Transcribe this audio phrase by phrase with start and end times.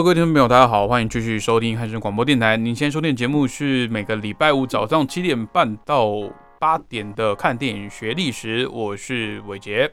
[0.00, 2.56] Hello，各位听众朋友，大家好，欢迎继续收听汉声广播电台。
[2.56, 6.10] 您现在收听的节目是每个礼拜五早上七点半到
[6.58, 9.90] 八点的看电影学历史，我是伟杰。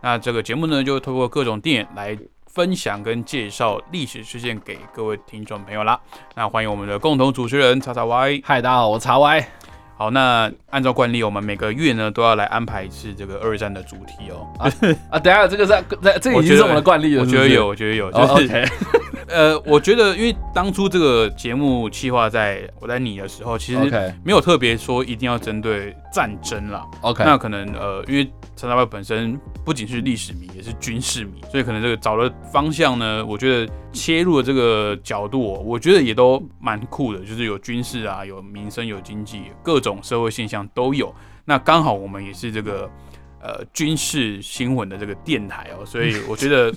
[0.00, 6.00] 那这个节目呢，就透过各种电影来分享跟介绍历史事件给各位听众朋友啦。
[6.34, 8.40] 那欢迎我们的共同主持人叉叉 Y。
[8.42, 9.46] 嗨，大家好，我查 Y。
[9.94, 14.48] 好，那按照惯例，我们每个月呢都要来安排一次这个二战的主题哦。
[15.10, 18.66] 啊，等下这个是这这已经是我们的惯例了，我觉得有，我觉得有，就是。
[19.30, 23.78] 呃，我觉得，因为当初这个节目计划在我在你的时候，其实
[24.24, 26.86] 没有特别说一定要针对战争啦。
[27.00, 41.14] OK，那可能呃，因为陈大卫本身不仅是历史迷，也是军事迷，所以可能这个找的方向呢，我觉得切入的这个角度，我觉得也都蛮酷的，就是有军事啊，有民生，有经济，各种社会现象都有。
[41.44, 42.90] 那刚好我们也是这个
[43.40, 46.74] 呃军事新闻的这个电台哦，所以我觉得。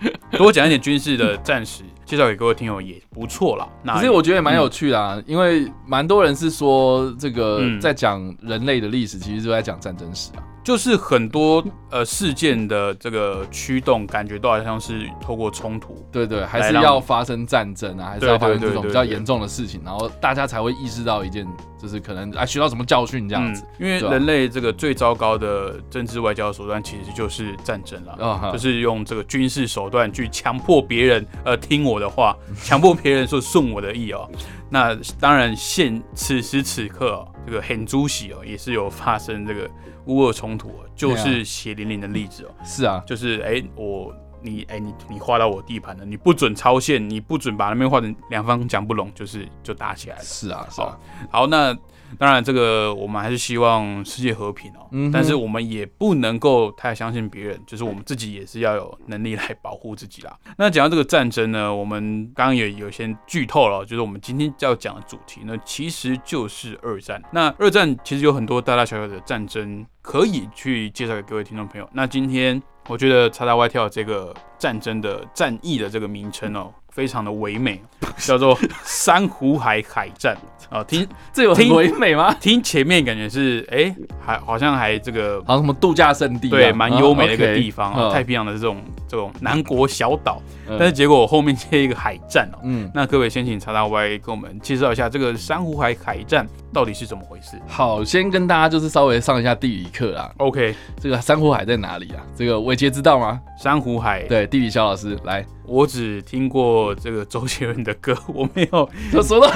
[0.32, 3.68] 多讲一点军事的战史，介绍给各位听友也不错啦。
[3.98, 10.42] 其实我觉得也蛮有趣的，因为蛮多人是说这个在讲人类的历史，其实就在讲战争史啊。
[10.62, 21.46] 就是很多呃事件的这个驱动，感觉都好像是透过冲突，对对，还是要发生战争啊，还是要发生这种比较严重的事情，然后大家才会意识到一件，
[21.86, 23.64] 就是可能啊学到什么教训这样子。
[23.78, 34.28] 因为人类这个最糟糕的政治外交手段其实就是战争了，就是用这个军事手段去强迫别人呃听我的话， 强迫别人说顺我的意哦。
[34.68, 39.70] 那当然现此时此刻这个很猪喜哦，也是有发生这个。
[40.06, 42.54] 乌俄冲突就是血淋淋的例子哦。
[42.64, 50.22] 是啊，就是哎，我你哎你你划到我地盘了，你不准超线，你不准把那边划成两方讲不拢，就是就打起来了。
[50.22, 50.98] 是啊，是啊。
[51.30, 51.76] 好，那。
[52.20, 54.86] 当然，这个我们还是希望世界和平哦。
[54.92, 55.10] 嗯。
[55.10, 60.34] 但是我们也不能够太相信别人，就是我们自己也是要有能力来保护自己啦。
[60.56, 67.20] 那讲到这个战争呢，我们刚刚也有些剧透了，就是我们今天要讲的主题呢，其实就是二战。
[67.32, 71.90] 那二战其实有很多大大小小的战争可以去介绍给各位听众朋友。
[71.92, 76.72] 那今天我觉得叉叉外跳这个战争的战役的这个名称哦。
[76.96, 77.78] 非常的唯美，
[78.16, 80.34] 叫做珊瑚海海战
[80.68, 80.82] 啊！
[80.88, 82.34] 听这有很唯美吗？
[82.40, 83.94] 听前面感觉是哎，
[84.24, 90.40] 还好像还这个好像什么度假胜地，对，蛮优美的一个地方啊，太平洋的这种这种南国小岛。
[90.78, 97.56] 但是结果我后面接一个海战哦，嗯，那各位先请查查 Y 跟我们介绍一下这个珊瑚海海战到底是怎么回事？
[97.68, 100.28] 好，先跟大家就是稍微上一下地理课啊。
[100.38, 102.22] OK，这个珊瑚海在哪里啊？
[102.34, 103.40] 这个伟杰知道吗？
[103.56, 105.46] 珊瑚海，对，地理肖老师来。
[105.68, 109.48] 我只听过这个周杰伦的歌，我没有就 说到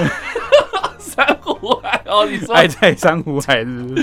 [1.26, 3.94] 珊瑚海哦，你说爱在珊瑚海是？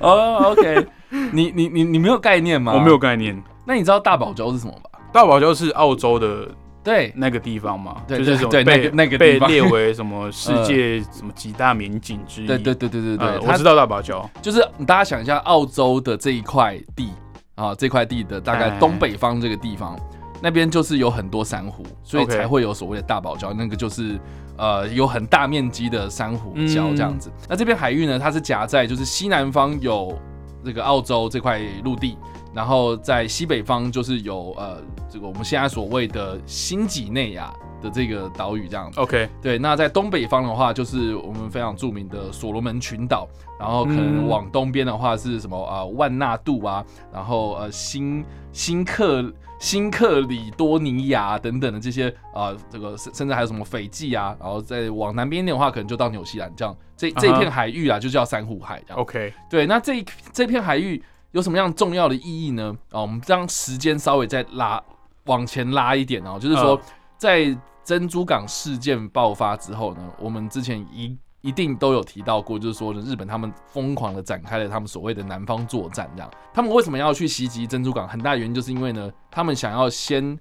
[0.00, 0.86] 哦，OK，
[1.32, 2.72] 你你你你没有概念吗？
[2.74, 3.40] 我没有概念。
[3.64, 4.98] 那你知道大堡礁是什么吧？
[5.12, 6.48] 大堡礁是澳洲的
[6.84, 7.96] 对那个地方吗？
[8.06, 12.46] 对就是对那个那个被列为什么世界 什么几大名景之一？
[12.46, 17.10] 对对对对对对，我知道大堡礁，就是大家想一下澳洲的这一块地
[17.56, 19.98] 啊，这块地的大概东北方这个地方。
[20.42, 23.54] 那边就是有很多珊瑚，所以才会有所谓的大堡礁。
[23.54, 24.18] 那个就是
[24.56, 27.30] 呃有很大面积的珊瑚礁这样子。
[27.48, 30.16] 那这片海域呢，它是夹在就是西南方有
[30.64, 32.16] 这个澳洲这块陆地，
[32.54, 37.52] 然后在西北方就是有呃这个我们现在所谓的新几内亚
[37.82, 39.00] 的这个岛屿这样子。
[39.00, 39.58] OK，对。
[39.58, 43.28] 那在东北方的话，就是我们非常著名的所罗门群岛。
[43.58, 45.82] 然后可能往东边的话是什么啊？
[45.84, 49.32] 万纳度啊，然后呃新新克。
[49.58, 58.82] 新克里多尼亚等等的这些啊，这个甚甚至还有什么斐济啊，然后再往南边一点的话，可能就到纽西兰这样，这这一片海域啊，就叫珊瑚海。
[58.92, 61.02] OK，对，那这这片海域
[61.32, 62.76] 有什么样重要的意义呢？
[62.90, 64.78] 啊，我们将时间稍微再拉
[65.24, 66.78] 往前拉一点哦，就是说
[67.16, 71.16] 在珍珠港事件爆发之后呢，我们之前一。
[71.42, 76.28] 一定都有提到过，就是说呢，日本他们疯狂的展开了他们所谓的南方作战，这样。
[76.52, 78.08] 他们为什么要去袭击珍珠港？
[78.08, 80.36] 很大原因就是因为呢，他们想要先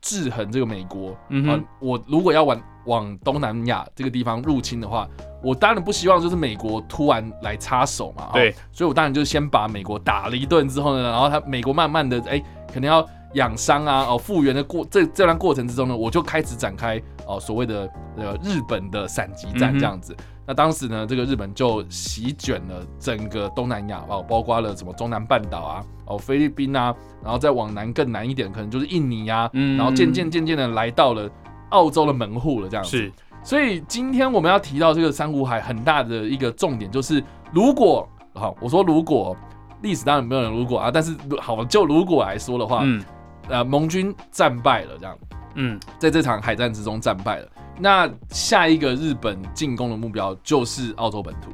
[0.00, 1.16] 制衡这个美国。
[1.28, 5.08] 嗯哼，我如果要往往东南亚这个地方入侵的话，
[5.44, 8.30] 我当然不希望就是美国突然来插手嘛。
[8.32, 12.42] 对，所以我当然就先把美国打了一顿之后呢，然后他美国慢慢的哎，
[12.72, 20.16] 可能要养伤啊，哦，复原的过这这段过程之中呢，我就开始展开哦所谓的呃日本的闪击战这样子。
[20.46, 31.28] 那当时呢，这个日本就席卷了整个东南亚哦，包括了什么中南半岛啊，哦菲律宾啊，然后再往南更南一点，可能就是印尼啊，然后渐渐渐渐的来到了
[31.68, 32.96] 澳洲的门户了这样子。
[32.96, 37.22] 是，所以今天我们要提到这个珊瑚海很大的一个重点就是，
[37.52, 39.36] 如果好，我说如果
[39.82, 43.04] 历史当然没有人如果啊，但是好就如果来说的话，嗯，
[43.48, 45.18] 呃，盟军战败了这样，
[45.54, 47.48] 嗯，在这场海战之中战败了。
[47.80, 51.50] 那下一个日本进攻的目标就是澳洲本土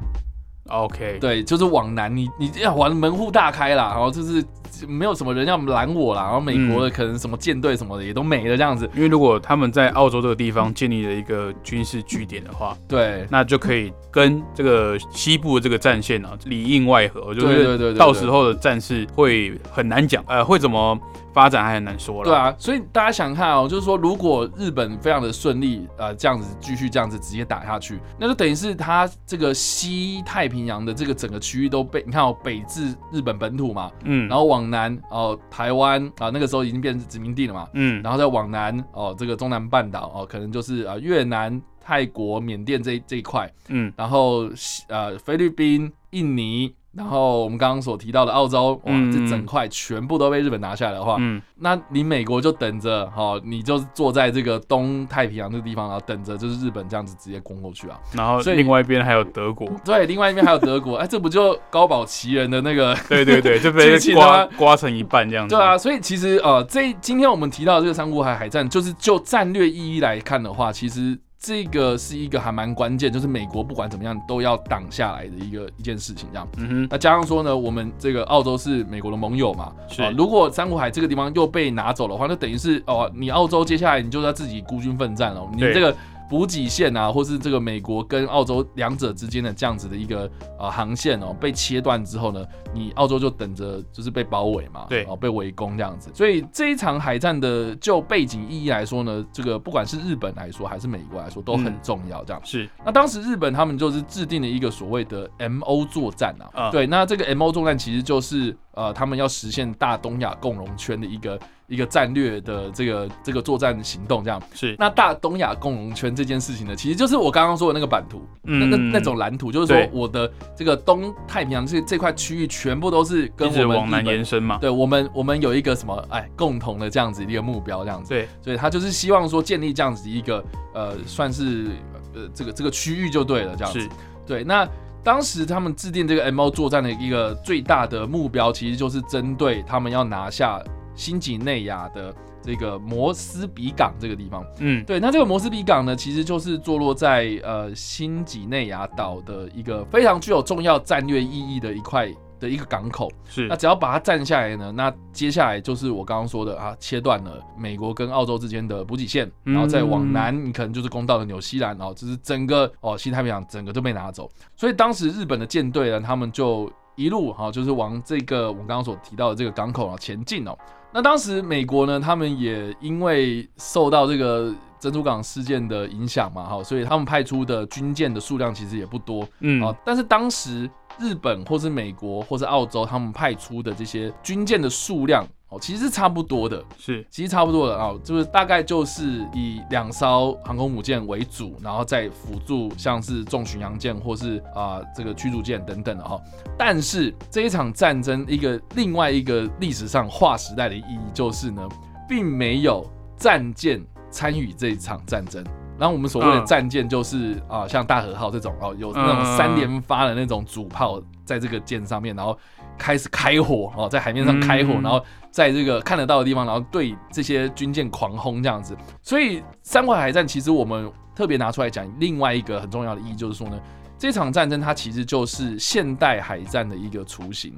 [0.71, 4.43] ，OK，对，就是往南，你你要往门户大开啦，然后就是
[4.89, 20.99] 没有什么人要拦我啦，然后美国的可能什么舰队什么的也都没了这样子，因为如果他们在澳洲这个地方建立了一个军事据点的话，对，那就可以跟这个西部的这个战线啊里应外合，就是到时候的战事会很难讲，呃，会怎么？
[21.35, 22.31] 发展还很难说了。
[22.31, 44.49] 对啊，所以大家想看哦，就是说，如果日本非常的顺利，呃，这样子继续这样子直接打下去，那就等于是它这个西太平洋的这个整个区域都被你看哦，北至日本本土嘛，嗯，然后往南哦，台湾啊，那个时候已经变成殖民地了嘛，嗯，然后再往南哦，这个中南半岛哦，可能就是呃越南、泰国、缅甸这这一块，嗯，然后
[44.89, 46.75] 呃菲律宾、印尼。
[46.97, 57.99] 然后我们刚刚所提到的澳洲，哇，这整块全部都被日本拿下来的话，嗯，那你美国就等着，哈，你就坐在这个东太平洋这个地方，然后等着就是日本这样子直接攻过去啊。
[58.13, 62.95] 然后另外一边还有德国，对，另外一边还有德国，哎，这不就高保奇人的那个？
[63.09, 65.55] 对对对， 就被刮刮成一半这样子。
[65.55, 71.19] 对啊，所以其实呃，这今天我们提到这个珊瑚海海战，就是就战略意义来看的话，其实。
[71.45, 76.49] 这个是一个还蛮关键，就是美国不管怎么样都要挡下来的一个一件事情，这样。
[76.57, 76.89] 嗯哼。
[76.91, 80.03] 那加上说呢，我们这个澳洲是美国的盟友嘛，是。
[80.17, 85.95] 如果珊瑚海这个地方又被拿走的话，那等于是哦，你澳洲接下来你就要自己孤军奋战了，你这个。
[86.29, 96.11] 补给线啊，或是这个美国跟澳洲两者之间的这样子的一个呃航线哦，被切断之后呢，你澳洲就等着就是被包围嘛，对，哦被围攻这样子。
[96.15, 102.25] 所以这一场海战的就背景意义来说呢，这个不管是日本来说还是美国来说都很重要。
[102.25, 102.69] 这样是。
[102.85, 111.39] 那当时日本他们就是制定了一个所谓的 M O 作战啊，对，那这个 M O 作战其实就是呃他们要实现大东亚共荣圈的一个。
[111.67, 124.59] 一个战略的这个这个作战行动，这样是那大东亚共荣圈这件事情呢，其实就是我刚刚说的那个版图，那那那种蓝图，就是说我的这个东太平洋这这块区域全部都是跟我们往南延伸嘛。
[124.59, 128.11] 对，我们我们有一个什么哎共同的这样子一个目标，这样子。
[128.11, 130.45] 对，所以他就是希望说建立这样子一个
[130.75, 131.69] 呃算是
[132.15, 133.89] 呃这个这个区域就对了，这样子。
[134.27, 134.69] 对，那
[135.03, 140.63] 当时他们制定这个 M O 作战的一个最大的目标，其实就是针对他们要拿下。
[140.95, 152.09] 新几内亚的这个摩斯比港这个地方，嗯，对，那这个摩斯比港呢，其实就是坐落在呃新几内亚岛的一个非常具有重要战略意义的一块
[152.39, 153.11] 的一个港口。
[153.27, 164.31] 是，那只要把它占下来呢，那接下来就是我刚刚说的啊，切断了美国跟澳洲之间的补给线，然后再往南，你可能就是攻到了纽西兰，然后就是整个哦西太平洋整个都被拿走。
[164.55, 170.55] 所以当时日本的舰队呢，他们就一路哈，就是往这个我刚刚所提到的这个港口啊前进哦。
[170.95, 185.27] 那当时美国呢，他们也因为受到这个珍珠港事件的影响嘛，哈，所以他们派出的军舰的数量其实也不多，嗯啊，但是当时日本或是美国或是澳洲他们派出的这些军舰的数量。
[185.61, 196.21] 其实是差不多的，是其实差不多的啊，就是大概就是以两艘航空母舰为主，然后再辅助像是重巡洋舰或是啊这个驱逐舰等等的哈。
[196.59, 201.69] 但是这一场战争一个另外一个历史上划时代的意义就是呢，
[202.09, 202.85] 并没有
[203.17, 205.45] 战舰参与这一场战争。
[205.77, 212.39] 然后我们所谓的战舰就是啊像大和号这种哦，有那种三连发的那种主炮在这个舰上面，然后。
[212.77, 215.01] 开始开火哦，在海面上开火，然后
[215.35, 218.77] 在这个看得到的地方，然后对这些军舰狂轰这样子。
[219.03, 223.59] 所以三环海战其实我们特别拿出来讲，另外一个很重要的意义就是说呢，
[223.99, 227.53] 这场战争它其实就是现代海战的一个雏形，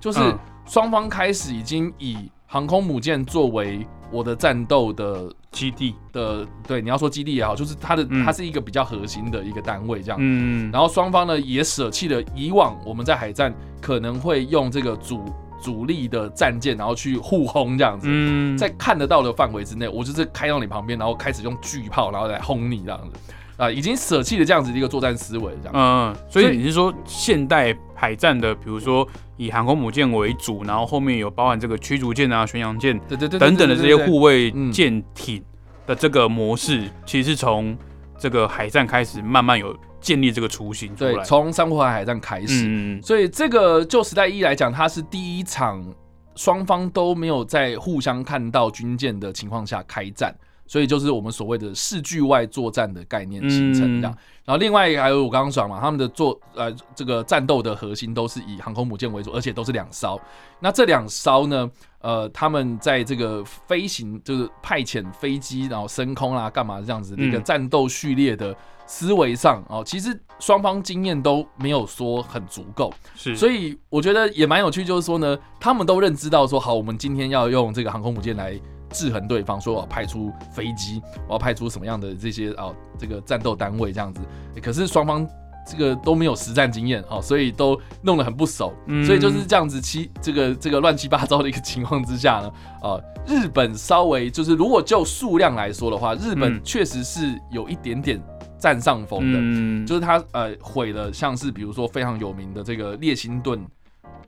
[0.00, 0.18] 就是
[0.64, 3.86] 双方开始已经以航空母舰作为。
[4.10, 10.16] 我的战斗的基地的对，你要说基地也好，就是它的它是一个比较核心的一个单位这样。
[10.18, 15.22] 嗯，然后双方呢也舍弃了以往我们在海战可能会用这个主
[15.60, 18.06] 主力的战舰，然后去互轰这样子。
[18.10, 23.18] 嗯，在看得到的范围之内，我就是开到你旁边，然后开始用巨炮，然后来轰你这样子。
[23.56, 25.72] 啊，已经舍弃了这样子的一个作战思维，这样。
[25.74, 29.04] 嗯，所以你是说现代海战的，比如说
[29.36, 35.42] 以航空母舰为主，然后后面有包含这个驱逐舰啊、巡洋舰对对对等等的这些护卫嗯舰艇
[35.88, 37.76] 的这个模式，其实是从
[38.16, 45.84] 这个海战开始慢慢有建立这个雏形出对，从珊瑚海海战开始，嗯，所以这个就时代一来讲，它是第一场
[46.34, 50.34] 双方都没有在互相看到军舰的情况下开战，
[50.66, 54.12] 所以就是我们所谓的视距外作战的概念形成这样。
[54.12, 60.18] 嗯然后另外还有我刚刚讲嘛，他们的作呃这个战斗的核心都是以航空母舰为主，而且都是两艘。
[60.58, 68.56] 那这两艘呢，呃，他们在这个飞行就是派遣飞机，然后升空啦、干嘛这样子的一个嗯战斗序列的
[68.88, 72.92] 思维上哦，其实双方经验都没有说很足够。
[73.14, 78.58] 是，所以以我觉得也蛮有趣，就是说呢，他们都认知到说，好，我们今天要用这个航空母舰来
[78.90, 84.22] 制衡对方，说我要派出飞机，我要派出什么样的这些哦，这个战斗单位这样子。
[84.62, 85.28] 可是双方
[85.70, 92.50] 这个都没有实战经验哦，所以都弄得很不熟，嗯所以就是这样子七这个这个乱七八糟的一个情况之下呢，
[92.82, 98.18] 呃，日本稍微就是如果就数量来说的话，日本嗯确实是有一点点
[98.58, 99.38] 占上风的。
[99.40, 103.60] 嗯，就是他呃毁了像是比如说非常有名的这个列辛顿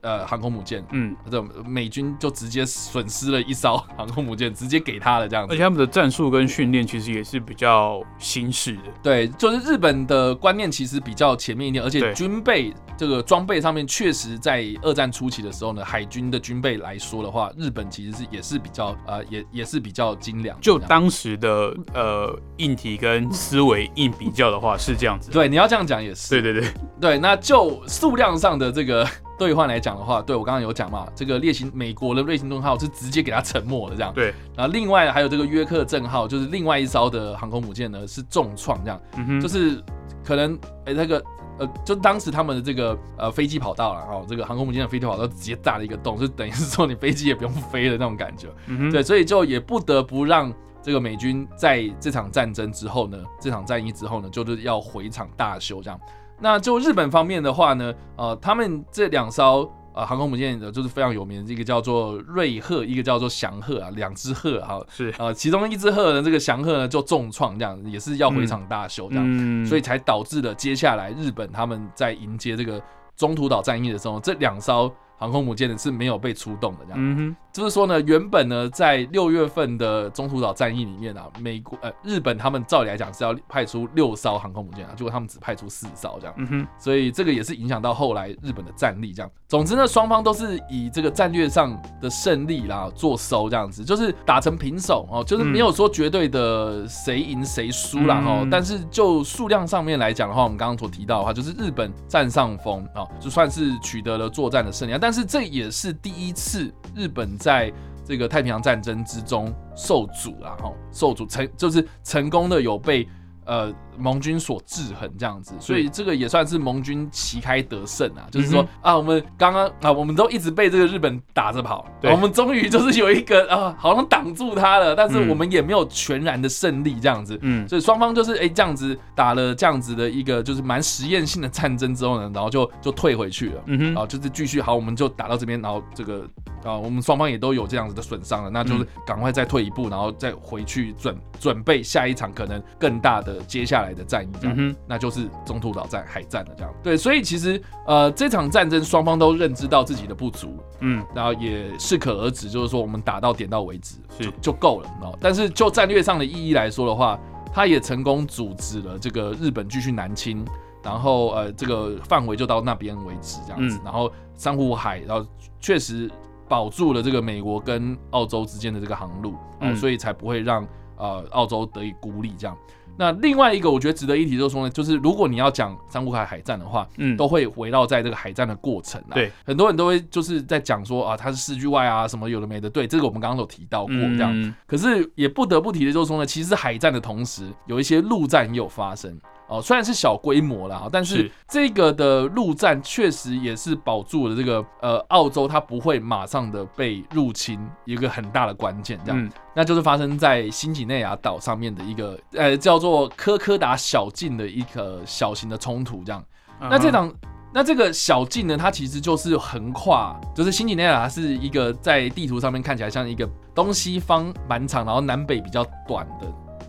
[0.03, 5.63] 呃航空母舰，嗯，这种美军就直接损失了一艘航空母舰，直接给他了这样子而且。
[5.63, 8.83] 他们的战术跟训练其实也是比较新式的。
[9.03, 20.59] 对，就是日本的观念其实比较前面一点，而且军备这个装备上面确实在二战初期的时候呢，海军的军备来说的话，日本其实是也是比较呃也也是比较精良。
[20.61, 25.31] 就当时的呃硬体跟思维硬比较的话，是这样子。
[25.31, 29.07] 对你要这样讲也是对对对，对，那就数量上的这个
[29.41, 34.13] 兑换来讲的话，对我刚刚有讲嘛，这个列星美国的瑞星顿号是直接给它沉没了这样。
[34.13, 39.83] 对，然后另外还有这个约克镇号，就是另外一艘的航空母舰呢是重创这样，嗯哼，就是
[40.23, 41.25] 可能诶、那个。
[41.59, 48.49] 呃，就当时他们的这个呃飞机跑道了哦，这个航空母舰的飞机跑道直接炸了一个洞，就等于是说你飞机也不用飞的那种感觉。
[48.67, 50.51] 嗯哼，对，所以就也不得不让
[50.83, 56.01] 这个美军在这场战争之后呢，这场战役之后呢，就是要回场大修这样。
[56.41, 69.25] 那就日本方面的话呢，呃，他们这两艘呃航空母舰的就是非常有名的，一个叫做瑞鹤，一个叫做翔鹤啊，两只鹤哈，是，呃，其中一只鹤呢，这个翔鹤呢就重创这样，也是要回场大修这样。
[69.27, 72.81] 嗯所以才导致了接下来日本他们在迎接这个
[73.17, 76.99] 中途岛战役的时候，这两艘航空母舰呢是没有被出动的这样。
[76.99, 89.31] 嗯哼，就是说呢，原本呢，在六月份的中途岛战役里面啊，美国呃日本他们照理来讲是要派出六艘航空母舰啊，结果他们只派出四艘这样，嗯哼，所以这个也是影响到后来日本的战力这样。
[89.47, 98.39] 总之呢，双方都是以这个战略上的胜利啦做收这样子，就是打成平手哦，就是没有说绝对的谁赢谁输啦哦。
[98.43, 104.99] 嗯但是就数量上面来讲的话，我们刚刚所提到的话，就是日本占上风哦，就算是取得了作战的胜利啊。
[105.11, 107.73] 但是这也是第一次日本在
[108.07, 113.09] 这个太平洋战争之中受阻了，哈，受阻成就是成功的有被
[113.51, 122.13] 呃盟军所制衡这样子，所以这个也算是盟军旗开得胜啊，就是说、嗯啊，我们刚刚啊，我们都一直被这个日本打着跑，对。
[122.13, 125.29] 我们终于就是有一个啊，好像挡住他了，但是嗯。
[125.31, 133.63] 我们也没有全然的胜利这样子，嗯，所以双方就是哎、这样子打了这样子的一个就是蛮实验性的战争之后呢，然后就就退回去了。
[133.67, 136.27] 嗯哼，然后就是继续好，我们就打到这边，然后这个
[136.65, 146.73] 啊，我们双方也都有这样子的损伤了，那就是赶快再退一步，然后再回去准准备下一场可能更大的接下来的战役，这样，嗯哼，那就是中途岛战海战了，这样。
[146.83, 154.25] 对，所以其实呃这场战争双方都认知到自己的不足，嗯，然后也适可而止，就是说我们打到点到为止是。
[154.25, 155.17] 就就够了哦。
[155.21, 157.19] 但是就战略上的意义来说的话，
[157.53, 160.45] 他也成功阻止了这个日本继续南侵，
[160.83, 163.81] 然后呃这个范围就到那边为止这样子，嗯。
[163.85, 165.27] 然后珊瑚海，然后
[165.59, 166.11] 确实
[166.49, 169.35] 保住了这个美国跟澳洲之间的这个航路，
[169.77, 170.67] 所以才不会让
[170.97, 172.57] 呃澳洲得以孤立这样。
[172.99, 179.15] 那另外一个我觉得值得一提就是说呢，就是如果你要讲珊瑚海海战的话，嗯，都会围绕在这个海战的过程啊。
[179.15, 182.69] 对，很多人都会就是在讲说啊，它是市区外啊，什么有的没的。
[182.69, 184.31] 对，这个我们刚刚有提到过这样。
[184.35, 189.19] 嗯可是也不得不提的就是说呢，其实海战的同时，有一些陆战也有发生。
[189.51, 206.25] 哦，虽然是小规模啦，但是是这个的陆战确实也是保住了这个呃澳洲它不会马上的被入侵，一个很大的关键，这样，嗯那就是发生在新几内亚岛上面的一个呃叫做科科达小径的一个小型的冲突，这样。
[206.61, 207.13] 那这场，
[207.53, 216.27] 那这个小径呢，它其实就是横跨，就是新几内亚，是一个在地图上面看起来像一个东西方蛮长，然后南北比较短的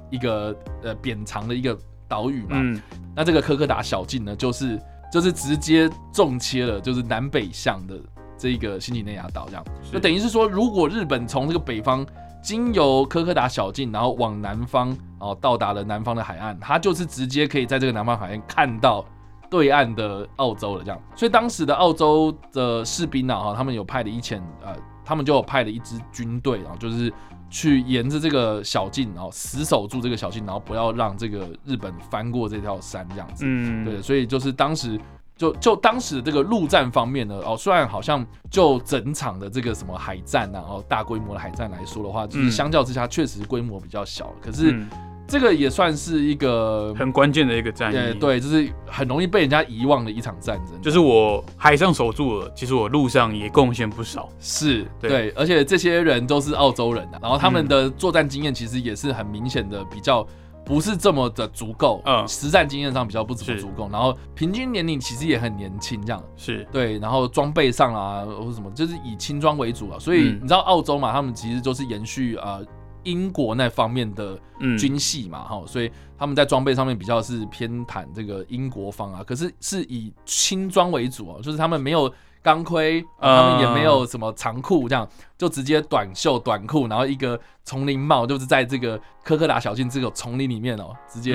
[0.09, 1.77] 一个呃扁长的一个
[2.11, 2.49] 岛屿嘛。
[2.51, 2.81] 嗯，
[3.15, 4.77] 那这个科科达小径呢，就是
[5.13, 7.95] 就是直接重切了，就是南北向的
[8.37, 12.05] 这个新几内亚岛，这样就等于是说，如果日本从这个北方
[12.43, 19.05] 经由科科达小径，然后往南方，哦到达了南方的海岸，它就是直接可以在这个南方海岸看到
[19.49, 21.01] 对岸的澳洲了，这样。
[21.15, 24.75] 所以当时的澳洲的士兵啊，哈，他们有派了一千呃。
[25.03, 27.11] 他们就有派了一支军队，然后就是
[27.51, 33.43] 去沿着这个小径，然后死守住这个小径，然后不要让这个日本翻过这条山这样子。
[33.45, 34.99] 嗯，对，所以就是当时
[35.37, 44.83] 就就当时这个陆战方面呢，哦，虽然好像就整场的这个什么海战啊，然后大规模的海战来说的话，就是相较之下确实规模比较小，可是。
[45.31, 50.81] 这个也算是一个很关键的一个战役，对，就是很容易被人家遗忘的一场战争。
[50.81, 54.27] 就是我海上守住了，其实我路上也贡献不少。
[54.41, 60.27] 是对，而且这些人都是澳洲人啊，然后他们的作战经验其实也是很明显的比较
[60.65, 66.21] 不是这么的足够，嗯，实战经验上比较不怎么足够，然后平均年龄其实也很年轻，这样。
[66.35, 66.67] 是。
[66.73, 72.59] 对，然后装备上啊或者什么，就是以轻装为主啊，所以你知道澳洲嘛，他们其实都是延续啊。
[73.03, 74.39] 英国那方面的
[74.77, 91.33] 军系嘛，哈，所以他们在装备上面比较是偏袒这个英国方啊，可是是以轻装为主哦，就是他们没有钢盔，他们也没有什么长裤，这样就直接短袖短裤，然后一个丛林帽，就是在这个科克达小径这个丛林里面哦，直接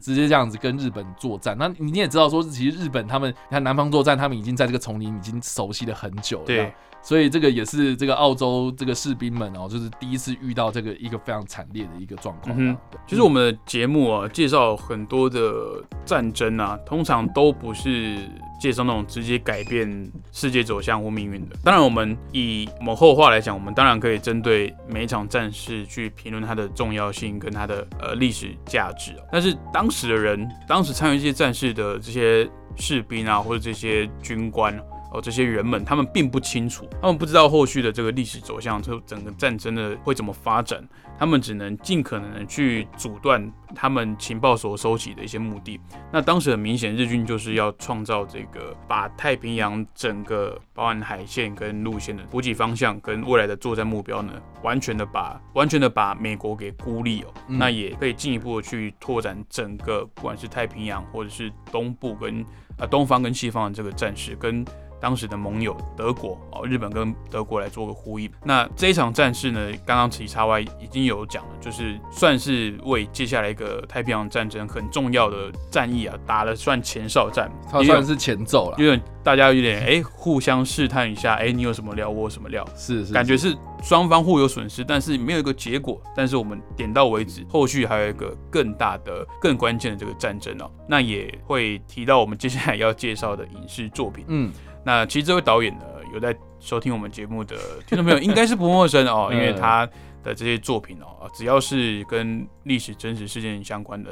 [0.00, 1.56] 直接这样子跟日本作战。
[1.58, 6.44] 那你也知道说，其实日本他们你看南方作战，他们已经在这个丛林已经熟悉了很久了。
[6.46, 6.72] 对。
[7.04, 12.54] 所以这个也是这个澳洲这个士兵们哦，就是第一次遇到这个一个非常惨烈的一个状况。
[12.56, 12.76] 嗯，
[13.08, 18.18] 其实我们的节目啊，介绍很多的战争啊，通常都不是
[18.60, 21.56] 介绍那种直接改变世界走向或命运的。
[21.64, 29.14] 当然，我们以我们后话来讲，我们当然可以针对每一场战事是去评论它的重要性跟它的呃历史价值。
[29.30, 34.76] 但是当时的人，当时参与这些战事的这些士兵啊，或者这些军官。
[35.14, 40.82] 哦，这些人们他们并不清楚，他们不知道后续的这个历史走向，就整个战争的会怎么发展，
[41.18, 45.80] 他们只能尽可能的去阻断他们情报所收集的一些目的。
[46.12, 62.44] 那当时很明显，日军就是要创造这个把太平洋整个包含海线跟路线的补给方向跟未来的作战目标呢，完全的把完全的把美国给孤立哦，那也可以进一步的去拓展整个不管是太平洋或者是东部跟
[62.78, 64.64] 呃东方跟西方的这个战事跟。
[65.02, 68.30] 当时的盟友德国哦，日本跟德国来做个呼应。
[68.44, 78.76] 那这一场战事呢，刚刚其叉 Y 已经有讲了，就是算是为接下来一个太平洋战争很重要的战役啊，打了算前哨战，它算是前奏了。
[78.78, 86.00] 因为大家有点哎，互相试探一下，哎，你有什么料，我有什么料，是是，感觉是双方互有损失，但是没有一个结果。
[86.14, 94.52] 但是我们点到为止，后续还有一个更大的、更关键的这个战争哦，那也会提到我们接下来要介绍的影视作品，嗯。
[94.84, 99.86] 那其实这位导演呢，有在收听我们节目的听众朋友应该是不陌生哦， 因为他
[100.22, 104.10] 的这些作品哦，只要是跟历史真实事件相关的，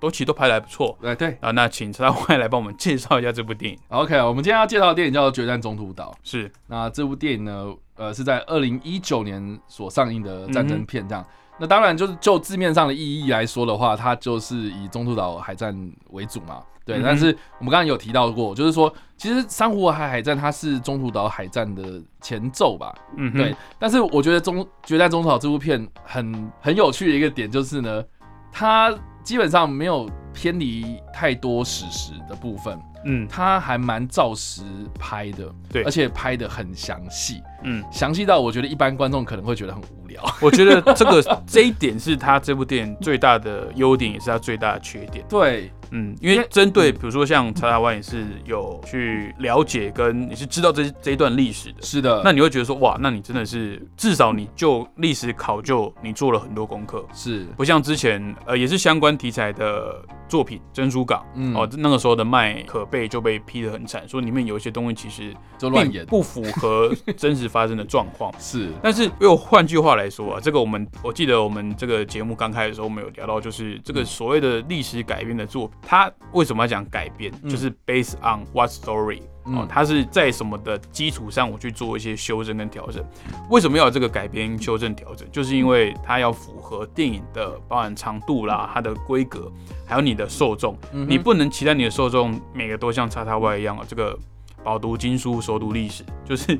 [0.00, 0.96] 都其实都拍的还不错。
[1.00, 3.78] 对对啊，那请陈大快来帮我们介绍一下这部电影。
[3.88, 6.12] OK，我们今天要介绍的电影叫做《决战中途岛》。
[6.28, 11.24] 是，那这部电影呢，呃，是在二零一九年所上映的战争片，这样。
[11.62, 15.72] 那当然就是就字面上的意义来说的话，它就是以中途岛海战
[16.10, 16.60] 为主嘛。
[16.84, 17.26] 对，但是
[17.60, 22.92] 我们刚刚有提到过，就是说，其实珊瑚海海战它是中途岛海战的前奏吧？
[23.16, 23.54] 嗯，对。
[23.78, 28.02] 但是我觉得中决战中途岛这部片很很有趣的一个点就是呢，
[28.50, 32.76] 它基本上没有偏离太多史实的部分。
[33.04, 34.64] 嗯，它还蛮照实
[34.98, 37.40] 拍的，对，而且拍的很详细。
[37.64, 40.22] 嗯，详细到我觉得一般观众可能会觉得很无聊。
[40.40, 45.24] 我觉得这个这一点是他这部电影最大的优点，也是他最大的缺点。
[45.28, 45.70] 对。
[45.94, 57.44] 嗯，因为针对比如说像查台湾也是有去了解跟你是知道这这一段历史的，是的，那你会觉得说哇，那你真的是至少你就历史考究你做了很多功课，是。
[57.58, 61.22] 不像之前呃也是相关题材的作品《珍珠港》
[61.54, 68.70] 哦，那个时候的麦可贝就被批的很惨，说里面有一些东西其实就乱演，不符合真实发生的状况，是。
[68.82, 75.76] 但是又换句话来说啊，这个我们我记得我们这个节目刚开的时候，我们有聊到，就是这个所谓的历史改编的作品。
[75.82, 77.30] 它为什么要讲改编？
[77.48, 83.04] 就是 based on what story 哦，它是在什么的基础上我去做一些修正跟调整？
[83.50, 85.28] 为什么要有这个改编、修正、调整？
[85.30, 89.52] 就是因为它要符合电影的包含长度啦、它的规格，
[89.84, 90.76] 还有你的受众。
[90.92, 94.18] 你不能期待你的受众每个都像叉叉 Y 一样啊，这个
[94.64, 96.58] 饱读经书，熟读历史， 就是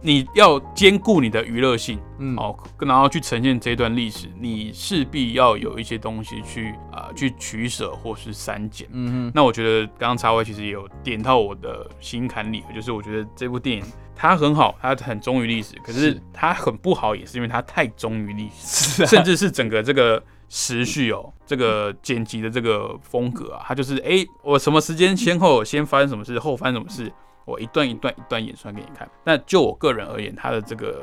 [0.00, 8.86] 你要兼顾你的娱乐性，嗯，哦，然后去呈现这段历史，你势必要有一些东西去啊去取舍或是删减。
[8.92, 20.22] 嗯哼，那我觉得刚刚插威其实也有点到我的心坎里，就是我觉得这部电影它很好，它很忠于历史，可是它很不好，也是因为它太忠于历史，甚至是整个这个。
[20.50, 27.10] 时序哦，这个剪辑的这个风格啊，它就是哎，我什么时间先后先发生什么事，后发生什么事，
[27.44, 29.08] 我一段一段一段演出来给你看。
[29.24, 31.02] 那就我个人而言，他的这个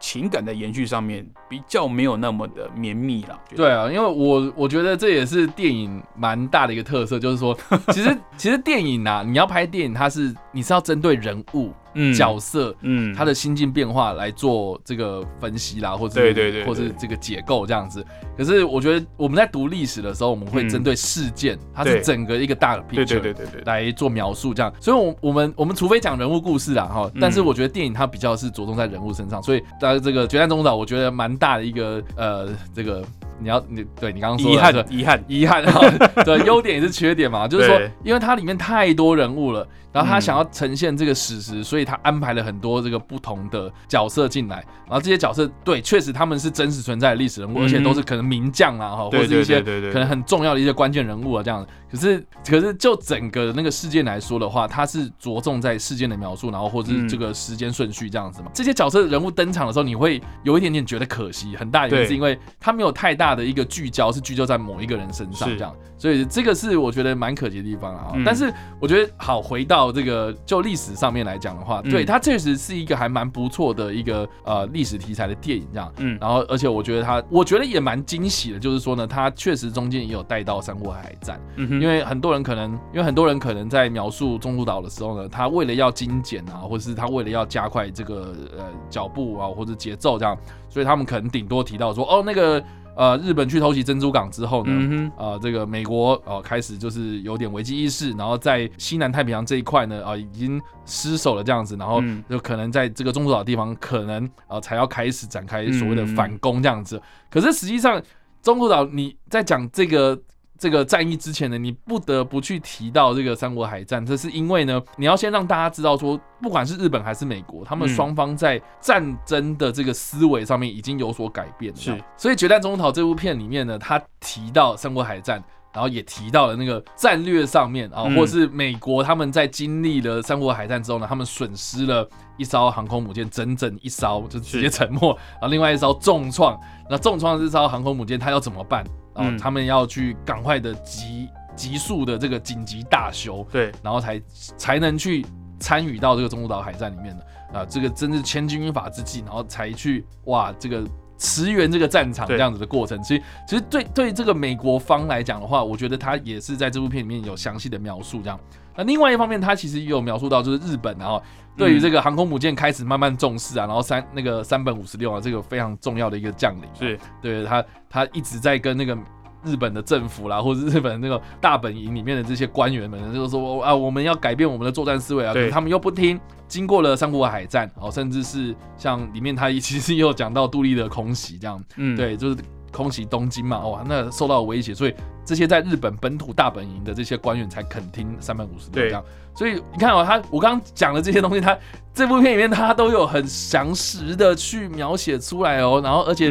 [0.00, 3.38] 情感的延续上面比较没有那么的绵密了。
[3.54, 7.56] 对啊，因为我我觉得这也是电影蛮大的一个特色，就是说，
[7.92, 11.72] 其实其实电影啊，你要拍电影，它是你是要针对人物。
[12.14, 18.04] 角色，嗯，他的心境变化来做这个分析啦，或者对对对，或者这个解构这样子。
[18.36, 24.72] 可是我觉得我们在读历史的时候，我们会针对事件，它是整个一个大的 picture，对对对对来做描述这样。
[24.80, 29.42] 所以，我我们我们除非讲人物故事啊，哈，但是我觉得电影它比较是着重在人物身上。
[29.42, 33.04] 所以，在这个《决战中岛》，我觉得蛮大的一个呃，这个
[33.40, 35.64] 你要你对你刚刚说遗憾遗憾遗憾，
[36.24, 39.66] 对，优点也是缺点嘛， 就是说，因为它里面太多人物了。
[39.92, 44.64] 然后他想要呈现这个史实，所以他安排了很多这个不同的角色进来。
[44.86, 51.62] 然后这些角色，对，确实他们是真实存在的历史人物，而且都是可能名将啊，哈，或者是一些可能很重要的一些关键人物啊，这样。
[51.90, 58.50] 可是，可是就整个那个事件来说的话，它是着重在事件的描述，然后或者是这个时间顺序这样子嘛。
[58.54, 65.74] 这些角色人物登场的时候，你会有一点点觉得可惜，很大原因是因为他没有太大的一个聚焦，是聚焦在某一个人身上这样。
[65.96, 68.12] 所以这个是我觉得蛮可惜的地方啊。
[68.24, 75.92] 但是我觉得好回到这个就历史上面来讲的话，对它确实是一个还蛮不错的一个呃历史题材的电影这样。
[75.98, 76.18] 嗯。
[76.20, 81.40] 然后而且我觉得它，我觉得也蛮惊喜的，就是说呢，它确实中间也有带到三国海战。
[81.56, 90.36] 因为很多人可能，因为很多人可能在描述中途岛的时候呢，他为了要精简啊，或者是他为了要加快这个呃脚步啊，或者节奏这样，
[90.68, 92.62] 所以他们可能顶多提到说，哦，那个
[92.96, 107.00] 呃日本去偷袭珍珠港之后呢，呃这个美国呃开始就是有点危机意识，然后在西南太平洋这一块呢，啊已经失守了这样子，然后就可能在这个中途岛地方可能呃才要开始展开所谓的反攻这样子，
[107.30, 108.02] 可是实际上
[108.42, 110.20] 中途岛你在讲这个。
[110.62, 121.74] 这个战役之前呢，你不得不去提到这个三国海战，这是因为呢，你要先让大家知道说，不管是日本还是美国，他们双方在战争的这个思维上面已经有所改变。
[121.74, 136.56] 是，所以《决战中途岛》这部片里面呢，他提到三国海战，然后也提到了那个战略上面啊，或是美国他们在经历了三国海战之后呢，他们损失了一艘航空母舰，整整一艘就直接沉没，然后另外一艘重创，
[136.88, 138.86] 那重创这艘航空母舰，它要怎么办？
[139.14, 144.20] 然后他们要去赶快的急急速的这个紧急大修，对，然后才
[144.56, 145.24] 才能去
[145.60, 150.82] 参与到这个中途岛海战里面的啊，这个真是千钧一发之际，然后才去哇这个
[151.18, 153.00] 驰援这个战场这样子的过程。
[153.02, 158.40] 其实其实对对这个美国方来讲的话，我觉得他也是在这部片里面有详细的描述这样。
[158.76, 161.22] 那另外一方面，他其实也有描述到就是日本然后
[161.56, 166.98] 对于这个航空母舰开始慢慢重视啊，然后三那个三本五十六啊，这个非常重要的一个将领，是。
[167.20, 168.96] 对他他一直在跟那个
[169.44, 176.20] 日本的政府啦，或者日本那个大本营里面的这些官员们，就是说啊，我们要改变我们的作战思维啊，他们又不听。
[176.48, 182.36] 经过了三国海战，哦，甚至是像里面他其实也有讲到杜立的空袭这样，嗯，对，就是
[182.72, 189.04] 空袭东京嘛，哇，那受到威胁，所以这些在日本本土大本营的这些官员才肯听三百五十六这样。
[189.34, 191.56] 所以你看哦，他我刚刚讲的这些东西，他
[191.94, 195.80] 这部片里面他都有很详实的去描写出来哦。
[195.82, 196.30] 然后，而且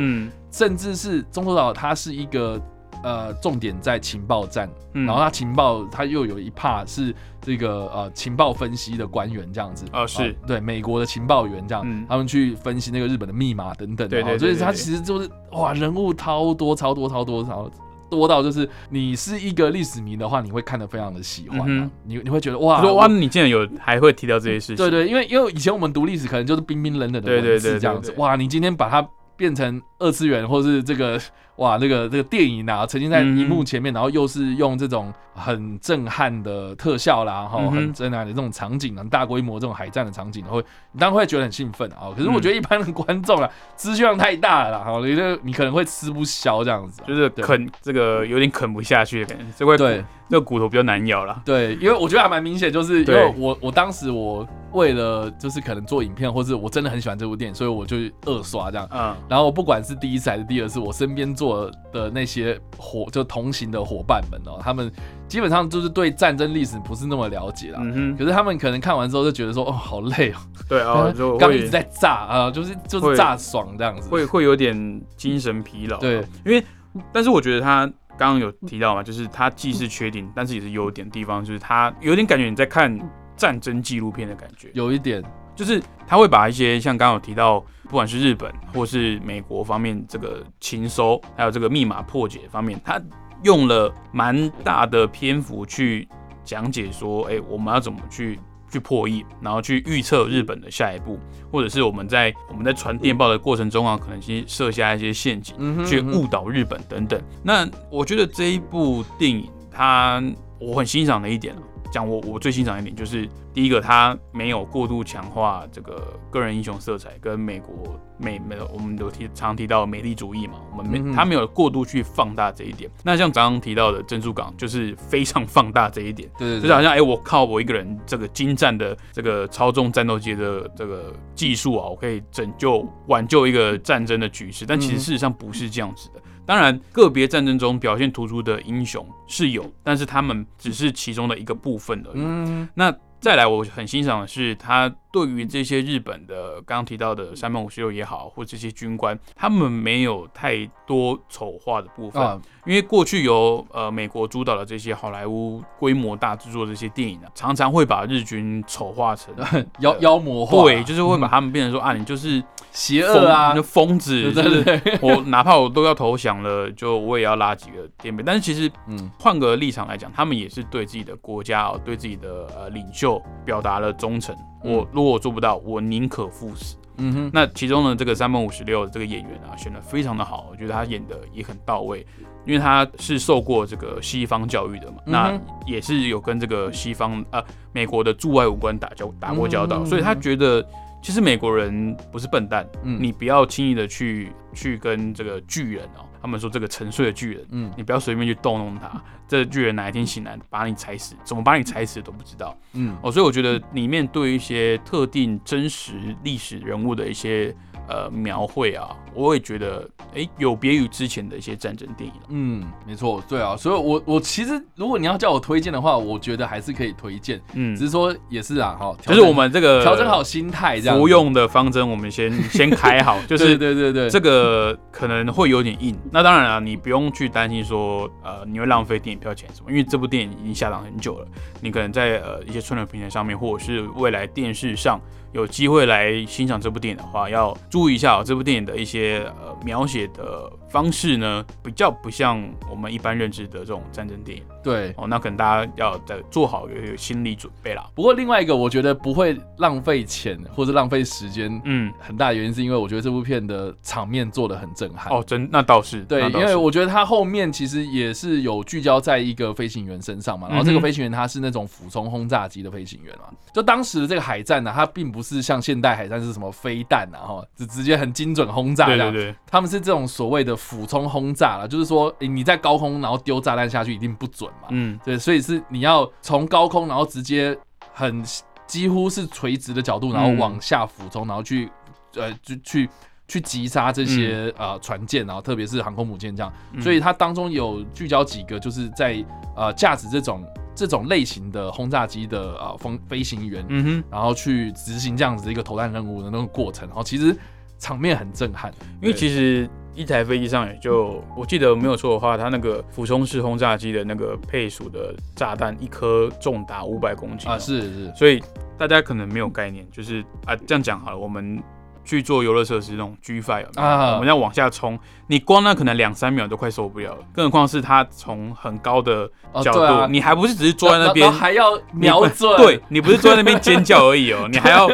[0.52, 2.62] 甚至是中途岛，它是一个
[3.04, 14.08] 呃重点在情报站，然后他情报他又有一 part 是这个呃情报分析的官员这样子啊，是对美国的情报员这样，他们去分析那个日本的密码等等。
[14.08, 17.72] 对对，所以他其实就是哇，人物超多超多超多超。
[18.10, 24.76] 多到就是你是一个历史迷的话，你会看得非常的喜欢，你你会觉得哇，哇，你竟然有还会提到这些事情？
[24.76, 29.02] 对对，因为因为以前我们读历史可能就是冰冰冷冷的文字这样子，哇，你今天把它
[29.38, 31.18] 变成二次元或是这个。
[31.58, 40.60] 哇，那个这个电影啊，曾经在荧幕前面，然后又是用这种很震撼的特效啦，哈，很震撼的这种场景啊，大规模这种海战的场景，会
[40.92, 42.10] 你当然会觉得很兴奋啊。
[42.16, 51.42] 可是我觉得一般的观众啊，资讯量太大了，哈，你这你可能会吃不消这样子，就是啃这个有点啃不下去的感觉，这块对那个骨头比较难咬了。
[51.46, 58.88] 对，因为我觉得还蛮明显，就是因为我我当时我为了就是可能做影片，或是我真的很喜欢这部电影，所以我就二刷这样。
[58.92, 64.92] 嗯，然后不管是第一次还是第二次，我身边坐的那些伙就同行的伙伴们哦，他们
[65.28, 67.80] 基本上就是对战争历史不是那么了解啦。
[67.82, 70.38] 嗯哼，可是他们可能看完之后就觉得说，哦，好累哦，
[70.70, 75.98] 对啊，就刚一直在炸啊，就是就是炸爽这样子，会会有点精神疲劳。
[75.98, 76.64] 对，因为
[77.12, 82.96] 但是我觉得他刚刚有提到嘛，就是他既是缺点，但是也是优点地方，就是他有点感觉你在看
[83.36, 85.24] 战争纪录片的感觉，有一点。
[85.62, 93.00] 就是他会把一些像刚刚有提到，不管是日本或是美国方面这个情收，还有这个密码破解方面，他
[93.44, 96.08] 用了蛮大的篇幅去
[96.44, 98.40] 讲解说，哎，我们要怎么去
[98.72, 101.20] 去破译，然后去预测日本的下一步，
[101.52, 107.22] 或者是我们在我们在传电报的过程中啊，可能去设下一些陷阱，去误导日本等等。
[107.44, 110.24] 那我觉得这一部电影，它
[110.60, 111.56] 我很欣赏的一点
[111.92, 122.90] 讲我我最欣赏一点就是第一个，他没有过度强化这个个人英雄色彩，跟美国美美我们都提常提到美丽主义嘛，我们没他没有过度去放大这一点。
[123.04, 136.22] 那像刚刚提到的珍珠港，就是非常放大这一点，对，就是好像哎，我靠我一个人这个精湛的这个操纵战斗机的这个技术啊，我可以拯救挽救一个战争的局势，但其实事实上不是这样子的。
[136.46, 142.68] 当然，个别战争中表现突出的英雄是有，但是他们只是其中的一个部分而已。
[142.74, 144.94] 那再来，我很欣赏的是他。
[145.12, 159.36] 对于这些日本的刚刚提到的三本五十六也好，或这些军官，他们没有太多丑化的部分，因为过去由呃美国主导的这些好莱坞规模大制作这些电影啊，常常会把日军丑化成
[159.80, 168.24] 妖妖魔化，对，就是会把他们变成说啊，你就是邪恶啊，疯子，对对对我哪怕我都要投降了，就我也要拉几个垫背。
[168.26, 174.36] 但是其实，嗯，换个立场来讲，他们也是对自己的国家哦，对自己的呃领袖表达了忠诚。
[174.64, 176.76] 我如果我做不到，我宁可赴死。
[176.98, 182.06] 嗯哼，那其中呢，这个三本五十六这个演员啊，选的非常的好，我觉得他演的也很到位，
[182.46, 190.64] 因为他是受过这个西方教育的嘛，那也是有跟这个西方呃美国的驻外武官打交打过交道，所以他觉得
[191.02, 196.06] 其实美国人不是笨蛋，你不要轻易的去去跟这个巨人哦。
[196.22, 199.02] 他们说这个沉睡的巨人，嗯，你不要随便去逗弄他。
[199.28, 207.56] 这巨人哪一天醒来把你踩死，怎么把你踩死都不知道，嗯哦，所以我觉得里面对一些特定真实历史人物的一些。
[207.92, 212.16] 呃，描绘啊，我也觉得，哎，有别于之前的一些战争电影。
[212.30, 217.42] 嗯，没错，对啊，所以，我我其实，如果你要叫我推荐的话，我觉得还是可以推荐。
[217.54, 225.94] 嗯，只是说也是啊，哈，就是我们这个调整好心态，这样服用的方针，我们先 先开好，就是对对对，这个可能会有点硬。
[226.10, 231.28] 那当然啊，你不用去担心说，呃，你会浪费电影票钱什么，因为这部电影已经下档很久了，
[231.60, 234.98] 你可能在呃一些串流平台上面，或者是未来电视上。
[235.34, 244.44] 有机会来欣赏这部电影的话，要注意一下这部电影的一些呃描写的方式呢，比较不像我们一般认知的这种战争电影。
[244.64, 244.94] 对。
[244.96, 247.86] 哦，那可能大家要在做好一个心理准备啦。
[247.94, 255.12] 不过另外一个，我觉得不会浪费钱或者浪费时间，嗯，很大的原因是因为我觉得这部片的场面做的很震撼。
[255.12, 275.42] 哦，真那倒是对，因为我觉得它后面其实也是有聚焦在一个飞行员身上嘛，然后这个飞行员他是那种俯冲轰炸机的飞行员嘛，就当时的这个海战呢，它并不是像现代海战是什么飞弹啊，哈，就直接很精准轰炸，对对对，他们是这种所谓的俯冲轰炸了，就是说你在高空然后丢炸弹下去一定不准嘛，嗯，对，所以。
[275.42, 277.58] 是你要从高空，然后直接
[277.92, 278.24] 很
[278.68, 281.68] 几乎是垂直的角度，然后往下俯冲，然后去
[282.14, 282.88] 呃就去
[283.28, 286.54] 去击杀这些呃船舰，然后特别是航空母舰这样。
[286.80, 290.46] 所以它当中有聚焦几个，就是在呃驾驶这种
[290.76, 297.36] 这种类型的轰炸机的呃风飞行员，嗯哼，然后去执行这样子的一个投弹任务的那个过程，然后其实
[297.80, 298.72] 场面很震撼，
[299.02, 299.68] 因为其实。
[299.94, 308.42] 一台飞机上也就，我记得没有错的话，它那个俯冲式轰炸机的那个配属的炸弹，一颗重达五百公斤啊，是是，所以
[308.78, 311.62] 大家可能没有概念，就是啊这样讲好了，我们
[312.04, 319.30] 去做游乐设施那种 G Five 啊，我们要往下冲，你光那可能两三秒都快受不了了，更何况是它从很高的
[319.62, 324.90] 角度，你还不是只是坐在那边，还要瞄准，对你不是坐在那边尖叫而已哦， 你还要。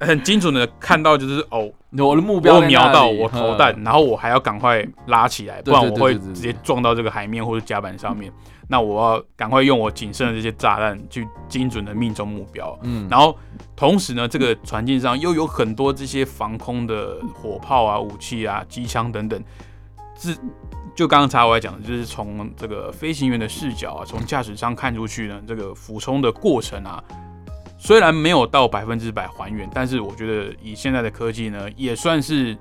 [0.00, 8.32] 很精准的看到，就是哦， 我的目标我瞄到我投弹，然后我还要赶快拉起来，不然我会直接撞到这个海面或者甲板上面。
[8.66, 12.78] 那我要赶快用我仅剩的这些炸弹去精准的命中目标。
[12.82, 13.36] 嗯，然后
[13.74, 19.42] 同时呢，这个船舰上又有很多这些防空的火炮啊、武器啊、机枪等等。
[20.16, 20.36] 是，
[20.94, 27.02] 就刚刚查我来讲的，就是从这个飞行员的视角啊，从驾驶舱看出去呢，这个俯冲的过程啊。
[27.82, 32.54] 虽然没有到百分之百还原，但是我觉得以现在的科技呢，也算是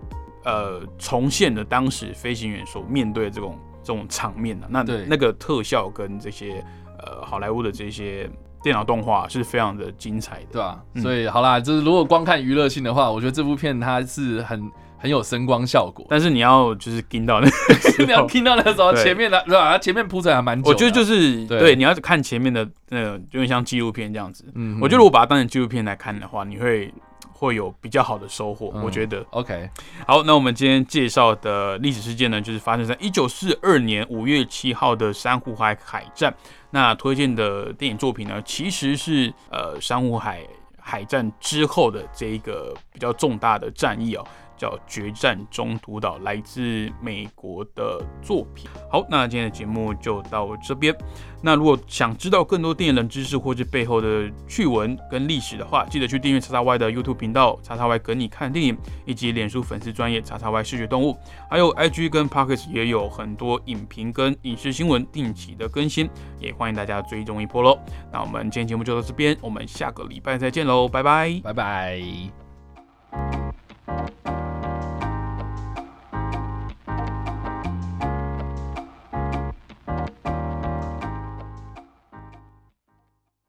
[0.46, 4.66] 呃重现了当时飞行员所面对的这种这种场面的。
[4.70, 6.64] 那那个特效跟这些
[6.98, 8.30] 呃好莱坞的这些
[8.64, 10.82] 电脑动画是非常的精彩的，对吧？
[11.02, 14.72] 所以好啦，就是如果光看娱乐性的话，我觉得这部片它是很。
[15.00, 17.50] 很有声光效果，但是你要就是听到那，
[18.06, 19.78] 你要听到那时候前面的，对吧？
[19.78, 20.70] 前面铺陈还蛮久。
[20.70, 24.46] 我觉得就是对，你要看前面的那个，有点像纪录片这样子。
[24.56, 26.94] 嗯，我觉得我把它当成纪录片来看的话，你会
[27.32, 28.74] 会有比较好的收获。
[28.84, 29.70] 我觉得，OK。
[30.06, 36.34] 好，那我们今天介绍的历史事件呢，就是发生在一九四二年五月七号的珊瑚海海战。
[36.72, 40.42] 那推荐的电影作品呢，其实是呃珊瑚海
[40.78, 44.28] 海战之后的这一个比较重大的战役哦。
[44.60, 48.70] 叫《决战中途岛》，来自美国的作品。
[48.92, 50.96] 好，那今天的节目就到这边。
[51.42, 61.18] 那如果想知道更多电影冷知识或是背后的趣闻跟历史的话，记得去订阅叉叉 Y 的 YouTube 频道，叉叉 Y 跟你看电影，以及脸书粉丝专业叉叉 Y 视觉动物，
[61.50, 67.80] 还有 IG 跟 Pockets 也有很多影评跟影视新闻定期的更新，也欢迎大家追踪一波喽。
[68.12, 72.04] 那我们今天节目就到这边，我们下个礼拜再见喽，拜拜，拜拜。